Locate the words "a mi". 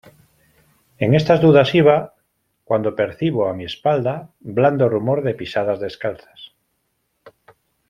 3.47-3.65